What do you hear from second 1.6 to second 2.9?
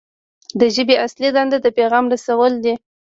د پیغام رسول دي.